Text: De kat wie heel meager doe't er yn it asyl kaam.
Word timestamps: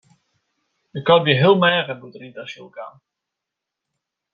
De 0.91 1.01
kat 1.01 1.23
wie 1.23 1.39
heel 1.43 1.57
meager 1.63 1.95
doe't 1.99 2.15
er 2.17 2.23
yn 2.25 2.31
it 2.33 2.43
asyl 2.43 2.69
kaam. 2.75 2.95